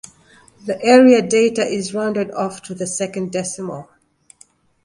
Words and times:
The 0.65 0.81
area 0.83 1.21
data 1.21 1.63
is 1.63 1.93
rounded 1.93 2.31
off 2.31 2.63
to 2.63 2.73
the 2.73 2.87
second 2.87 3.31
decimal. 3.31 3.87